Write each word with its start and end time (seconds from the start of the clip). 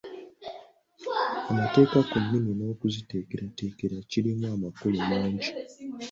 Amateeka 1.51 1.97
ku 2.09 2.15
nnimi 2.23 2.51
n'okuziteekerateekera 2.55 3.97
kirimu 4.09 4.45
amakulu 4.55 4.95
mangi. 5.09 5.49